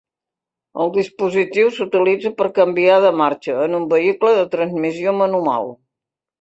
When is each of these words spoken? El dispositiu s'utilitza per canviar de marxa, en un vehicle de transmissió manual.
El 0.85 0.93
dispositiu 0.95 1.69
s'utilitza 1.75 2.33
per 2.41 2.49
canviar 2.57 2.97
de 3.05 3.13
marxa, 3.21 3.61
en 3.69 3.79
un 3.83 3.87
vehicle 3.95 4.35
de 4.41 4.49
transmissió 4.59 5.17
manual. 5.23 5.75